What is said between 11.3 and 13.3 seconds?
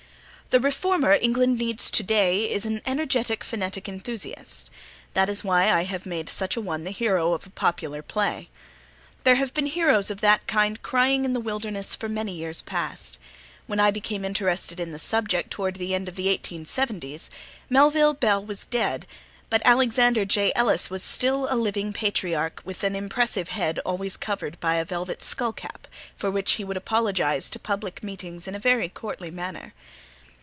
the wilderness for many years past.